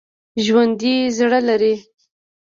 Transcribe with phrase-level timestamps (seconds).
[0.45, 1.75] ژوندي زړه لري